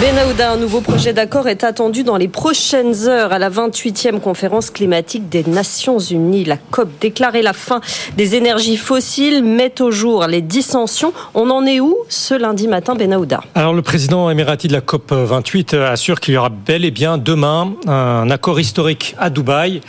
Benahouda, 0.00 0.52
un 0.52 0.56
nouveau 0.58 0.82
projet 0.82 1.14
d'accord 1.14 1.48
est 1.48 1.64
attendu 1.64 2.04
dans 2.04 2.18
les 2.18 2.28
prochaines 2.28 3.08
heures 3.08 3.32
à 3.32 3.38
la 3.38 3.48
28e 3.48 4.20
conférence 4.20 4.68
climatique 4.68 5.30
des 5.30 5.42
Nations 5.44 5.98
Unies. 5.98 6.44
La 6.44 6.58
COP 6.58 6.90
déclarait 7.00 7.40
la 7.40 7.54
fin 7.54 7.80
des 8.14 8.34
énergies 8.34 8.76
fossiles, 8.76 9.42
met 9.42 9.80
au 9.80 9.90
jour 9.90 10.26
les 10.26 10.42
dissensions. 10.42 11.14
On 11.32 11.48
en 11.48 11.64
est 11.64 11.80
où 11.80 11.96
ce 12.10 12.34
lundi 12.34 12.68
matin, 12.68 12.94
Benahouda? 12.94 13.40
Alors 13.54 13.72
le 13.72 13.80
président 13.80 14.28
émirati 14.28 14.68
de 14.68 14.74
la 14.74 14.82
COP 14.82 15.12
28 15.12 15.72
assure 15.72 16.20
qu'il 16.20 16.34
y 16.34 16.36
aura 16.36 16.50
bel 16.50 16.84
et 16.84 16.90
bien 16.90 17.16
demain 17.16 17.72
un 17.86 18.30
accord 18.30 18.60
historique 18.60 19.14
à 19.18 19.30
Dubaï, 19.30 19.80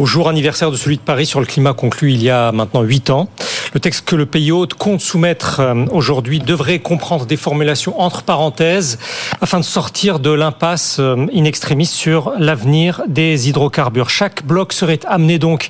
au 0.00 0.06
jour 0.06 0.28
anniversaire 0.28 0.72
de 0.72 0.76
celui 0.76 0.96
de 0.96 1.02
Paris 1.02 1.26
sur 1.26 1.38
le 1.38 1.46
climat 1.46 1.72
conclu 1.72 2.12
il 2.12 2.22
y 2.22 2.30
a 2.30 2.50
maintenant 2.50 2.82
8 2.82 3.10
ans. 3.10 3.28
Le 3.74 3.80
texte 3.80 4.06
que 4.06 4.16
le 4.16 4.26
pays 4.26 4.52
hôte 4.52 4.74
compte 4.74 5.00
soumettre 5.00 5.60
euh, 5.60 5.86
aujourd'hui 5.92 6.40
devrait 6.40 6.80
comprendre 6.80 7.24
des 7.24 7.38
formulations 7.38 7.98
entre 7.98 8.22
parenthèses 8.22 8.98
de 9.60 9.64
sortir 9.64 10.18
de 10.18 10.30
l'impasse 10.30 10.96
euh, 10.98 11.26
in 11.34 11.44
extremis 11.44 11.86
sur 11.86 12.32
l'avenir 12.38 13.02
des 13.06 13.48
hydrocarbures. 13.48 14.08
Chaque 14.08 14.44
bloc 14.44 14.72
serait 14.72 15.00
amené 15.06 15.38
donc 15.38 15.68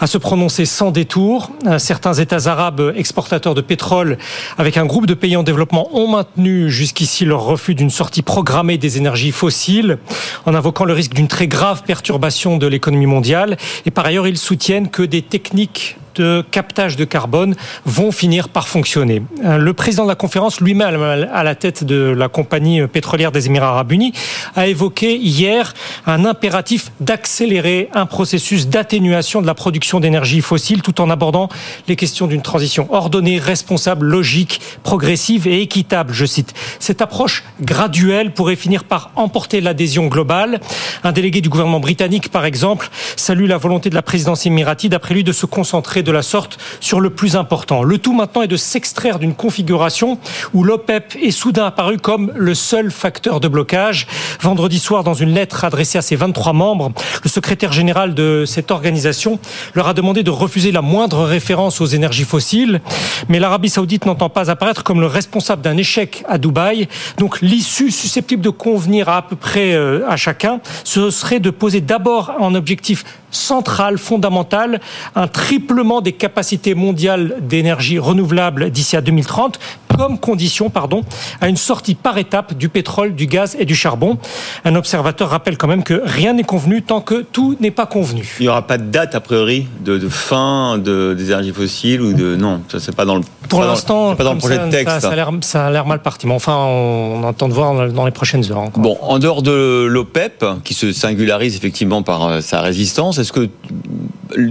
à 0.00 0.06
se 0.06 0.18
prononcer 0.18 0.64
sans 0.64 0.90
détour. 0.90 1.50
Euh, 1.66 1.78
certains 1.78 2.14
États 2.14 2.50
arabes 2.50 2.92
exportateurs 2.96 3.54
de 3.54 3.60
pétrole 3.60 4.18
avec 4.58 4.76
un 4.76 4.86
groupe 4.86 5.06
de 5.06 5.14
pays 5.14 5.36
en 5.36 5.42
développement 5.42 5.88
ont 5.96 6.08
maintenu 6.08 6.70
jusqu'ici 6.70 7.24
leur 7.24 7.44
refus 7.44 7.74
d'une 7.74 7.90
sortie 7.90 8.22
programmée 8.22 8.78
des 8.78 8.98
énergies 8.98 9.32
fossiles 9.32 9.98
en 10.46 10.54
invoquant 10.54 10.84
le 10.84 10.92
risque 10.92 11.14
d'une 11.14 11.28
très 11.28 11.46
grave 11.46 11.82
perturbation 11.84 12.58
de 12.58 12.66
l'économie 12.66 13.06
mondiale. 13.06 13.56
Et 13.86 13.90
par 13.90 14.06
ailleurs, 14.06 14.26
ils 14.26 14.38
soutiennent 14.38 14.88
que 14.88 15.02
des 15.02 15.22
techniques 15.22 15.96
de 16.14 16.44
captage 16.50 16.96
de 16.96 17.04
carbone 17.04 17.54
vont 17.84 18.12
finir 18.12 18.48
par 18.48 18.68
fonctionner. 18.68 19.22
Euh, 19.44 19.58
le 19.58 19.72
président 19.72 20.04
de 20.04 20.08
la 20.08 20.14
conférence, 20.14 20.60
lui-même 20.60 21.02
à 21.32 21.44
la 21.44 21.54
tête 21.54 21.84
de 21.84 22.14
la 22.16 22.28
compagnie 22.28 22.86
pétrolière 22.86 23.32
des 23.32 23.46
Émirats 23.46 23.68
arabes 23.68 23.92
unis, 23.92 24.12
a 24.56 24.66
évoqué 24.66 25.16
hier 25.16 25.74
un 26.06 26.24
impératif 26.24 26.90
d'accélérer 27.00 27.88
un 27.94 28.06
processus 28.06 28.68
d'atténuation 28.68 29.42
de 29.42 29.46
la 29.46 29.54
production 29.54 30.00
d'énergie 30.00 30.40
fossile 30.40 30.82
tout 30.82 31.00
en 31.00 31.10
abordant 31.10 31.48
les 31.88 31.96
questions 31.96 32.26
d'une 32.26 32.42
transition 32.42 32.92
ordonnée, 32.92 33.38
responsable, 33.38 34.06
logique, 34.06 34.60
progressive 34.82 35.46
et 35.46 35.62
équitable, 35.62 36.12
je 36.12 36.26
cite. 36.26 36.54
Cette 36.78 37.02
approche 37.02 37.44
graduelle 37.60 38.32
pourrait 38.32 38.56
finir 38.56 38.84
par 38.84 39.10
emporter 39.16 39.60
l'adhésion 39.60 40.06
globale. 40.06 40.60
Un 41.04 41.12
délégué 41.12 41.40
du 41.40 41.48
gouvernement 41.48 41.80
britannique, 41.80 42.28
par 42.30 42.44
exemple, 42.44 42.90
salue 43.16 43.46
la 43.46 43.56
volonté 43.56 43.90
de 43.90 43.94
la 43.94 44.02
présidence 44.02 44.46
émirati, 44.46 44.88
d'après 44.88 45.14
lui, 45.14 45.24
de 45.24 45.32
se 45.32 45.46
concentrer 45.46 46.01
de 46.02 46.12
la 46.12 46.22
sorte 46.22 46.58
sur 46.80 47.00
le 47.00 47.10
plus 47.10 47.36
important. 47.36 47.82
Le 47.82 47.98
tout 47.98 48.12
maintenant 48.12 48.42
est 48.42 48.48
de 48.48 48.56
s'extraire 48.56 49.18
d'une 49.18 49.34
configuration 49.34 50.18
où 50.52 50.64
l'OPEP 50.64 51.16
est 51.16 51.30
soudain 51.30 51.66
apparu 51.66 51.98
comme 51.98 52.32
le 52.36 52.54
seul 52.54 52.90
facteur 52.90 53.40
de 53.40 53.48
blocage. 53.48 54.06
Vendredi 54.40 54.78
soir, 54.78 55.02
dans 55.04 55.14
une 55.14 55.32
lettre 55.32 55.64
adressée 55.64 55.98
à 55.98 56.02
ses 56.02 56.16
23 56.16 56.52
membres, 56.52 56.92
le 57.24 57.30
secrétaire 57.30 57.72
général 57.72 58.14
de 58.14 58.44
cette 58.46 58.70
organisation 58.70 59.38
leur 59.74 59.88
a 59.88 59.94
demandé 59.94 60.22
de 60.22 60.30
refuser 60.30 60.72
la 60.72 60.82
moindre 60.82 61.24
référence 61.24 61.80
aux 61.80 61.86
énergies 61.86 62.24
fossiles. 62.24 62.80
Mais 63.28 63.38
l'Arabie 63.38 63.70
saoudite 63.70 64.04
n'entend 64.04 64.28
pas 64.28 64.50
apparaître 64.50 64.84
comme 64.84 65.00
le 65.00 65.06
responsable 65.06 65.62
d'un 65.62 65.76
échec 65.76 66.22
à 66.28 66.36
Dubaï. 66.38 66.88
Donc 67.16 67.40
l'issue 67.40 67.90
susceptible 67.90 68.42
de 68.42 68.50
convenir 68.50 69.08
à 69.08 69.22
à 69.22 69.28
peu 69.28 69.36
près 69.36 69.72
euh, 69.74 70.04
à 70.08 70.16
chacun, 70.16 70.60
ce 70.82 71.10
serait 71.10 71.38
de 71.38 71.50
poser 71.50 71.80
d'abord 71.80 72.32
en 72.40 72.56
objectif 72.56 73.04
central, 73.32 73.98
fondamental, 73.98 74.80
un 75.16 75.26
triplement 75.26 76.00
des 76.00 76.12
capacités 76.12 76.74
mondiales 76.74 77.36
d'énergie 77.40 77.98
renouvelable 77.98 78.70
d'ici 78.70 78.96
à 78.96 79.00
2030 79.00 79.58
comme 80.02 80.18
condition 80.18 80.68
pardon, 80.68 81.02
à 81.40 81.48
une 81.48 81.56
sortie 81.56 81.94
par 81.94 82.18
étape 82.18 82.54
du 82.54 82.68
pétrole, 82.68 83.14
du 83.14 83.28
gaz 83.28 83.56
et 83.60 83.64
du 83.64 83.76
charbon. 83.76 84.18
Un 84.64 84.74
observateur 84.74 85.30
rappelle 85.30 85.56
quand 85.56 85.68
même 85.68 85.84
que 85.84 86.02
rien 86.04 86.32
n'est 86.32 86.42
convenu 86.42 86.82
tant 86.82 87.00
que 87.00 87.22
tout 87.22 87.56
n'est 87.60 87.70
pas 87.70 87.86
convenu. 87.86 88.28
Il 88.40 88.42
n'y 88.42 88.48
aura 88.48 88.66
pas 88.66 88.78
de 88.78 88.90
date 88.90 89.14
a 89.14 89.20
priori 89.20 89.68
de, 89.84 89.98
de 89.98 90.08
fin 90.08 90.76
de, 90.78 91.14
des 91.16 91.26
énergies 91.26 91.52
fossiles 91.52 92.02
ou 92.02 92.14
de 92.14 92.34
non, 92.34 92.62
ça 92.66 92.80
c'est 92.80 92.96
pas 92.96 93.04
dans 93.04 93.14
le 93.14 93.22
pour 93.48 93.60
l'instant 93.60 94.16
pas 94.16 94.24
dans 94.24 94.32
le 94.32 94.40
projet 94.40 94.58
de 94.58 94.70
texte. 94.70 94.88
Ça, 94.88 95.12
ça 95.42 95.66
a 95.66 95.70
l'air 95.70 95.86
mal 95.86 96.02
parti, 96.02 96.26
mais 96.26 96.34
enfin 96.34 96.56
on, 96.56 97.22
entend 97.22 97.48
de 97.48 97.54
voir 97.54 97.88
dans 97.92 98.04
les 98.04 98.10
prochaines 98.10 98.50
heures. 98.50 98.58
Encore. 98.58 98.82
Bon, 98.82 98.98
en 99.02 99.20
dehors 99.20 99.42
de 99.42 99.86
l'OPEP 99.88 100.44
qui 100.64 100.74
se 100.74 100.92
singularise 100.92 101.54
effectivement 101.54 102.02
par 102.02 102.26
euh, 102.26 102.40
sa 102.40 102.60
résistance, 102.60 103.18
est-ce 103.18 103.32
que 103.32 103.48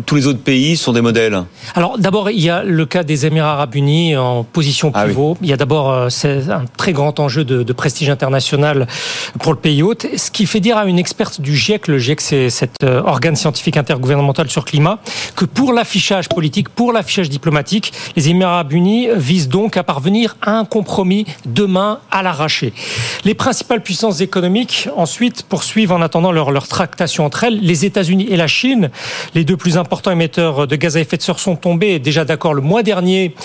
tous 0.05 0.15
les 0.15 0.27
autres 0.27 0.39
pays 0.39 0.77
sont 0.77 0.93
des 0.93 1.01
modèles 1.01 1.43
Alors 1.75 1.97
d'abord, 1.97 2.29
il 2.29 2.41
y 2.41 2.49
a 2.49 2.63
le 2.63 2.85
cas 2.85 3.03
des 3.03 3.25
Émirats 3.25 3.53
arabes 3.53 3.75
unis 3.75 4.15
en 4.15 4.43
position 4.43 4.91
ah 4.93 5.05
pivot. 5.05 5.37
Il 5.41 5.49
y 5.49 5.53
a 5.53 5.57
d'abord 5.57 5.91
euh, 5.91 6.09
un 6.49 6.65
très 6.77 6.93
grand 6.93 7.19
enjeu 7.19 7.43
de, 7.43 7.63
de, 7.63 7.73
prestige 7.73 8.09
international 8.09 8.87
pour 9.39 9.53
le 9.53 9.57
pays 9.59 9.83
hôte, 9.83 10.07
ce 10.15 10.31
qui 10.31 10.45
fait 10.45 10.59
dire 10.59 10.77
à 10.77 10.85
une 10.85 10.99
experte 10.99 11.41
du 11.41 11.55
GIEC, 11.55 11.87
le 11.87 11.97
GIEC 11.97 12.21
c'est 12.21 12.49
cet 12.49 12.83
euh, 12.83 13.01
organe 13.01 13.35
scientifique 13.35 13.77
intergouvernemental 13.77 14.49
sur 14.49 14.65
climat, 14.65 14.99
que 15.35 15.45
pour 15.45 15.73
l'affichage 15.73 16.29
politique, 16.29 16.69
pour 16.69 16.93
l'affichage 16.93 17.29
diplomatique, 17.29 17.93
les 18.15 18.29
Émirats 18.29 18.53
arabes 18.53 18.73
unis 18.73 19.07
visent 19.15 19.49
donc 19.49 19.77
à 19.77 19.83
parvenir 19.83 20.35
à 20.41 20.57
un 20.57 20.65
compromis 20.65 21.25
demain 21.45 21.99
à 22.11 22.23
l'arraché. 22.23 22.73
Les 23.23 23.33
principales 23.33 23.81
puissances 23.81 24.21
économiques 24.21 24.89
ensuite 24.95 25.43
poursuivent 25.43 25.91
en 25.91 26.01
attendant 26.01 26.31
leur, 26.31 26.51
leur 26.51 26.67
tractation 26.67 27.25
entre 27.25 27.43
elles. 27.45 27.59
Les 27.59 27.85
États-Unis 27.85 28.27
et 28.29 28.37
la 28.37 28.47
Chine, 28.47 28.89
les 29.35 29.43
deux 29.43 29.57
plus 29.57 29.70
importants 29.77 30.11
émetteurs 30.11 30.67
de 30.67 30.75
gaz 30.75 30.97
à 30.97 30.99
effet 30.99 31.17
de 31.17 31.21
serre 31.21 31.39
sont 31.39 31.55
tombés 31.55 31.99
déjà 31.99 32.25
d'accord 32.25 32.53
le 32.53 32.61
mois 32.61 32.83
dernier 32.83 33.35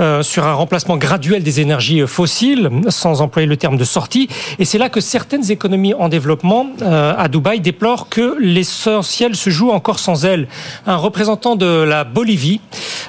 euh, 0.00 0.22
sur 0.22 0.46
un 0.46 0.52
remplacement 0.54 0.96
graduel 0.96 1.42
des 1.42 1.60
énergies 1.60 2.06
fossiles, 2.06 2.70
sans 2.88 3.20
employer 3.20 3.46
le 3.46 3.56
terme 3.56 3.76
de 3.76 3.84
sortie. 3.84 4.28
Et 4.58 4.64
c'est 4.64 4.78
là 4.78 4.88
que 4.88 5.00
certaines 5.00 5.50
économies 5.50 5.94
en 5.94 6.08
développement 6.08 6.66
euh, 6.82 7.14
à 7.16 7.28
Dubaï 7.28 7.60
déplorent 7.60 8.08
que 8.08 8.36
l'essentiel 8.40 9.36
se 9.36 9.50
joue 9.50 9.70
encore 9.70 9.98
sans 9.98 10.24
elles. 10.24 10.48
Un 10.86 10.96
représentant 10.96 11.56
de 11.56 11.66
la 11.66 12.04
Bolivie, 12.04 12.60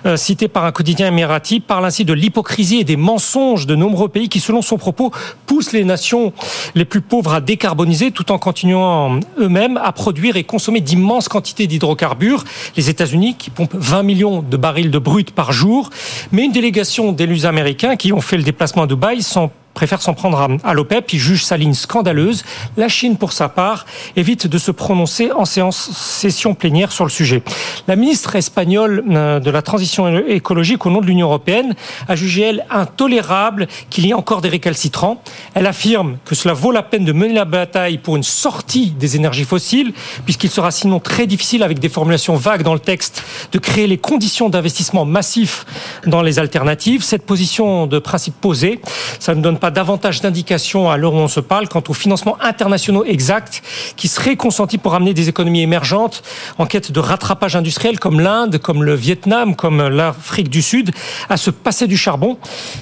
euh, 0.06 0.18
cité 0.18 0.48
par 0.48 0.66
un 0.66 0.72
quotidien 0.72 1.08
émirati, 1.08 1.60
parle 1.60 1.86
ainsi 1.86 2.06
de 2.06 2.14
l'hypocrisie 2.14 2.80
et 2.80 2.84
des 2.84 2.98
mensonges 2.98 3.66
de 3.66 3.76
nombreux 3.76 4.10
pays 4.10 4.30
qui, 4.30 4.40
selon 4.40 4.62
son 4.62 4.78
propos, 4.78 5.12
poussent 5.56 5.72
les 5.72 5.86
nations 5.86 6.34
les 6.76 6.84
plus 6.84 7.00
pauvres 7.00 7.34
à 7.34 7.40
décarboniser 7.40 8.12
tout 8.12 8.34
en 8.34 8.38
continuant 8.38 9.22
eux-mêmes 9.40 9.80
à 9.82 9.94
produire 9.94 10.36
et 10.36 10.44
consommer 10.44 10.82
d'immenses 10.82 11.30
quantités 11.30 11.66
d'hydrocarbures. 11.66 12.44
Les 12.76 12.90
États-Unis 12.90 13.36
qui 13.40 13.52
pompent 13.52 13.74
20 13.74 14.04
millions 14.04 14.42
de 14.42 14.58
barils 14.58 14.92
de 14.92 15.00
brut 15.00 15.32
par 15.32 15.54
jour, 15.54 15.92
mais 16.34 16.44
une 16.44 16.52
délégation 16.52 17.14
d'élus 17.14 17.46
américains 17.46 17.96
qui 17.96 18.12
ont 18.12 18.20
fait 18.20 18.36
le 18.36 18.44
déplacement 18.44 18.84
à 18.84 18.88
Dubaï 18.88 19.22
sont 19.24 19.50
préfère 19.76 20.02
s'en 20.02 20.16
prendre 20.16 20.58
à 20.64 20.74
l'OPEP. 20.74 21.14
Il 21.14 21.20
juge 21.20 21.44
sa 21.44 21.58
ligne 21.58 21.76
scandaleuse. 21.76 22.44
La 22.78 22.88
Chine, 22.88 23.18
pour 23.18 23.34
sa 23.34 23.50
part, 23.50 23.86
évite 24.16 24.48
de 24.48 24.58
se 24.58 24.72
prononcer 24.72 25.32
en 25.32 25.46
séance 25.46 25.92
session 25.92 26.56
plénière 26.56 26.92
sur 26.92 27.04
le 27.04 27.12
sujet. 27.12 27.44
La 27.88 27.96
ministre 27.96 28.36
espagnole 28.36 29.04
euh, 29.10 29.40
de 29.40 29.52
la 29.52 29.62
transition 29.62 30.18
écologique 30.18 30.86
au 30.86 30.90
nom 30.90 31.02
de 31.02 31.06
l'Union 31.06 31.28
européenne 31.28 31.76
a 32.08 32.16
jugé, 32.16 32.42
elle, 32.42 32.66
intolérable 32.72 33.68
qu'il 33.90 34.06
y 34.06 34.10
ait 34.10 34.14
encore 34.14 34.42
des 34.42 34.50
récalcitrants. 34.50 35.22
Elle 35.54 35.68
affirme 35.68 36.18
que 36.26 36.36
cela 36.36 36.54
vaut 36.54 36.72
la 36.72 36.82
peine 36.82 37.06
de 37.06 37.12
mener 37.12 37.34
la 37.34 37.46
bataille 37.46 37.98
pour 37.98 38.16
une 38.16 38.24
sortie 38.24 38.92
des 38.92 39.18
énergies 39.18 39.44
fossiles, 39.44 39.94
puisqu'il 40.24 40.50
sera 40.50 40.72
sinon 40.72 41.00
très 41.00 41.28
difficile, 41.28 41.64
avec 41.64 41.80
des 41.80 41.90
formulations 41.90 42.36
vagues 42.36 42.64
dans 42.64 42.74
le 42.74 42.80
texte, 42.80 43.24
de 43.52 43.60
créer 43.60 43.88
les 43.88 43.98
conditions 43.98 44.50
d'investissement 44.50 45.04
massif 45.04 45.66
dans 46.08 46.22
les 46.22 46.40
alternatives. 46.40 47.04
Cette 47.04 47.26
position 47.26 47.88
de 47.88 48.00
principe 48.00 48.36
posée, 48.40 48.80
ça 49.20 49.36
ne 49.36 49.42
donne 49.42 49.58
pas 49.58 49.65
davantage 49.72 50.22
d'indications 50.22 50.90
à 50.90 50.98
l'heure 50.98 51.14
où 51.14 51.18
on 51.18 51.28
se 51.28 51.40
parle 51.40 51.68
quant 51.68 51.84
aux 51.88 51.94
financements 51.94 52.38
internationaux 52.42 53.04
exacts 53.06 53.62
qui 53.96 54.08
seraient 54.08 54.36
consentis 54.36 54.78
pour 54.78 54.96
amener 54.96 55.14
des 55.14 55.30
économies 55.30 55.62
émergentes 55.62 56.24
en 56.58 56.66
quête 56.66 56.92
de 56.92 57.00
rattrapage 57.00 57.56
industriel 57.56 58.00
comme 58.00 58.20
l'Inde, 58.20 58.58
comme 58.58 58.84
le 58.84 58.96
Vietnam, 58.96 59.56
comme 59.56 59.88
l'Afrique 59.88 60.50
du 60.50 60.62
Sud, 60.62 60.92
à 61.30 61.38
se 61.38 61.50
passer 61.50 61.88
du 61.88 61.98
charbon 61.98 62.38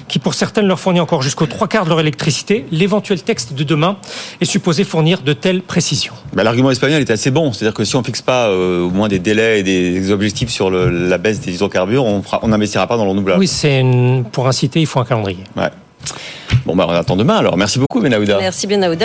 qui 0.08 0.18
pour 0.18 0.34
certaines 0.34 0.66
leur 0.66 0.80
fournit 0.80 1.00
encore 1.00 1.22
jusqu'aux 1.22 1.46
trois 1.46 1.68
quarts 1.68 1.84
de 1.84 1.90
leur 1.90 2.00
électricité. 2.00 2.66
L'éventuel 2.70 3.22
texte 3.22 3.54
de 3.54 3.64
demain 3.64 3.96
est 4.40 4.44
supposé 4.44 4.84
fournir 4.84 5.22
de 5.22 5.32
telles 5.32 5.62
précisions. 5.62 6.14
Bah, 6.32 6.44
l'argument 6.44 6.70
espagnol 6.70 7.00
est 7.00 7.10
assez 7.10 7.30
bon, 7.30 7.52
c'est-à-dire 7.52 7.74
que 7.74 7.84
si 7.84 7.96
on 7.96 8.02
fixe 8.02 8.22
pas 8.22 8.48
euh, 8.48 8.82
au 8.82 8.90
moins 8.90 9.08
des 9.08 9.18
délais 9.18 9.60
et 9.60 9.62
des 9.62 10.10
objectifs 10.10 10.50
sur 10.50 10.70
la 10.70 11.18
baisse 11.18 11.40
des 11.40 11.54
hydrocarbures, 11.54 12.04
on 12.04 12.48
n'investira 12.48 12.86
pas 12.86 12.96
dans 12.96 13.04
le 13.04 13.10
renouvelable. 13.10 13.40
Oui, 13.40 13.48
c'est 13.48 13.84
pour 14.32 14.48
inciter, 14.48 14.80
il 14.80 14.86
faut 14.86 15.00
un 15.00 15.04
calendrier. 15.04 15.44
Ouais. 15.56 15.70
Bon, 16.66 16.74
bah, 16.76 16.86
on 16.88 16.92
attend 16.92 17.16
demain 17.16 17.36
alors. 17.36 17.56
Merci 17.56 17.78
beaucoup, 17.78 18.00
Benahouda. 18.00 18.38
Merci, 18.38 18.66
Benahouda. 18.66 19.02